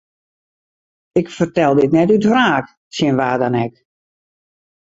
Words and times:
Ik 1.19 1.27
fertel 1.37 1.71
dit 1.79 1.91
net 1.97 2.11
út 2.15 2.27
wraak 2.29 2.67
tsjin 2.91 3.17
wa 3.19 3.31
dan 3.41 3.55
ek. 3.65 3.73